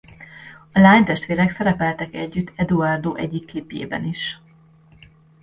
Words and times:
A 0.71 0.79
lánytestvérek 0.79 1.49
szerepeltek 1.51 2.13
együtt 2.13 2.51
Eduardo 2.55 3.13
egyik 3.15 3.45
klipjében 3.45 4.03
is. 4.05 4.41